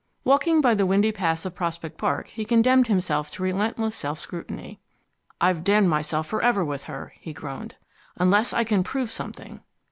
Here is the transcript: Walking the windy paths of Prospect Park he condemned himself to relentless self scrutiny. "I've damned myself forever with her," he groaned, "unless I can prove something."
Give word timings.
Walking 0.23 0.61
the 0.61 0.85
windy 0.87 1.11
paths 1.11 1.45
of 1.45 1.53
Prospect 1.53 1.95
Park 1.99 2.29
he 2.29 2.43
condemned 2.43 2.87
himself 2.87 3.29
to 3.29 3.43
relentless 3.43 3.95
self 3.95 4.19
scrutiny. 4.19 4.79
"I've 5.39 5.63
damned 5.63 5.89
myself 5.89 6.25
forever 6.25 6.65
with 6.65 6.85
her," 6.85 7.13
he 7.19 7.33
groaned, 7.33 7.75
"unless 8.17 8.51
I 8.51 8.63
can 8.63 8.81
prove 8.81 9.11
something." 9.11 9.61